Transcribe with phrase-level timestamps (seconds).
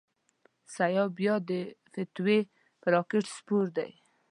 [0.75, 1.51] سیاف بیا د
[1.93, 2.39] فتوی
[2.81, 3.89] پر راکېټ سپور دی.